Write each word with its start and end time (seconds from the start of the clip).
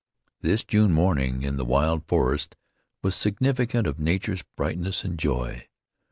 This 0.41 0.63
June 0.63 0.93
morning 0.93 1.43
in 1.43 1.57
the 1.57 1.63
wild 1.63 2.07
forest 2.07 2.55
was 3.03 3.13
significant 3.15 3.85
of 3.85 3.99
nature's 3.99 4.41
brightness 4.57 5.03
and 5.03 5.19
joy. 5.19 5.67